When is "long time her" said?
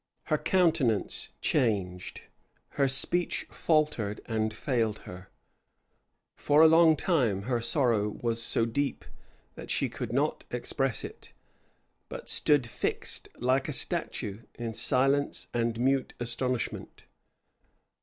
6.67-7.61